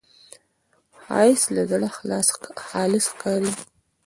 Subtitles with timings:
[0.99, 1.89] ښایست له زړه
[2.65, 3.51] خالص ښکاري